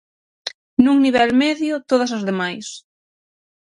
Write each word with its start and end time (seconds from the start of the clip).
Nun 0.83 0.97
nivel 1.05 1.29
medio, 1.43 1.73
todas 1.89 2.11
as 2.17 2.23
demais. 2.29 2.67